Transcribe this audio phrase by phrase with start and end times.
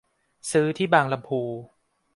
[0.51, 1.41] ซื้อที่บางลำภู